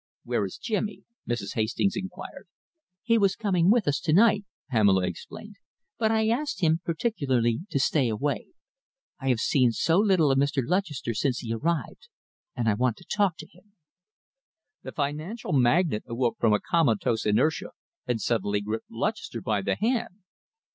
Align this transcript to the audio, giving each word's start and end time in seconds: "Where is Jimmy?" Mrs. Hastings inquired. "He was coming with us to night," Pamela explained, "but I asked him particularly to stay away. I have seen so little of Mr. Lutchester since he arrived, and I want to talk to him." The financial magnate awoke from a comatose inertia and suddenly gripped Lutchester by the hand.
"Where 0.23 0.45
is 0.45 0.57
Jimmy?" 0.57 1.03
Mrs. 1.29 1.53
Hastings 1.53 1.95
inquired. 1.95 2.47
"He 3.03 3.19
was 3.19 3.35
coming 3.35 3.69
with 3.69 3.87
us 3.87 3.99
to 3.99 4.13
night," 4.13 4.45
Pamela 4.71 5.05
explained, 5.07 5.57
"but 5.99 6.09
I 6.09 6.27
asked 6.27 6.61
him 6.61 6.81
particularly 6.83 7.59
to 7.69 7.79
stay 7.79 8.09
away. 8.09 8.47
I 9.19 9.29
have 9.29 9.39
seen 9.39 9.71
so 9.73 9.99
little 9.99 10.31
of 10.31 10.39
Mr. 10.39 10.63
Lutchester 10.65 11.13
since 11.13 11.41
he 11.41 11.53
arrived, 11.53 12.07
and 12.55 12.67
I 12.67 12.73
want 12.73 12.97
to 12.97 13.05
talk 13.05 13.37
to 13.37 13.47
him." 13.47 13.73
The 14.81 14.91
financial 14.91 15.53
magnate 15.53 16.01
awoke 16.07 16.39
from 16.39 16.51
a 16.53 16.59
comatose 16.59 17.27
inertia 17.27 17.69
and 18.07 18.19
suddenly 18.19 18.59
gripped 18.61 18.89
Lutchester 18.89 19.39
by 19.39 19.61
the 19.61 19.75
hand. 19.75 20.23